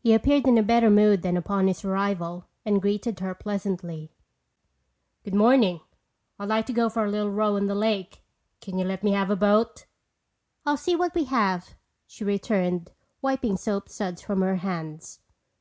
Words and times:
He 0.00 0.12
appeared 0.14 0.48
in 0.48 0.58
a 0.58 0.64
better 0.64 0.90
mood 0.90 1.22
than 1.22 1.36
upon 1.36 1.68
his 1.68 1.84
arrival 1.84 2.46
and 2.64 2.82
greeted 2.82 3.20
her 3.20 3.36
pleasantly. 3.36 4.10
"Good 5.22 5.36
morning. 5.36 5.80
I'd 6.40 6.48
like 6.48 6.66
to 6.66 6.72
go 6.72 6.88
for 6.88 7.04
a 7.04 7.08
little 7.08 7.30
row 7.30 7.54
on 7.54 7.66
the 7.66 7.74
lake. 7.76 8.24
Can 8.60 8.78
you 8.80 8.84
let 8.84 9.04
me 9.04 9.12
have 9.12 9.30
a 9.30 9.36
boat?" 9.36 9.86
"I'll 10.66 10.76
see 10.76 10.96
what 10.96 11.14
we 11.14 11.26
have," 11.26 11.76
she 12.04 12.24
returned, 12.24 12.90
wiping 13.22 13.56
soap 13.56 13.88
suds 13.88 14.22
from 14.22 14.40
her 14.40 14.56
hands. 14.56 15.20